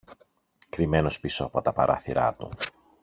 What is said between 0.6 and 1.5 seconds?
Κρυμμένος πίσω